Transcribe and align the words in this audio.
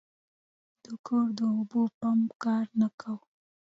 د 0.83 0.85
کور 1.05 1.27
د 1.37 1.39
اوبو 1.55 1.81
پمپ 1.99 2.29
کار 2.43 2.65
نه 2.79 2.87
کاوه. 2.99 3.23